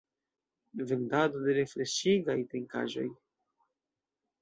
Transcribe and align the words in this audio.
Vendado 0.91 1.43
de 1.45 1.55
refreŝigaj 1.59 2.39
trinkaĵoj. 2.55 3.09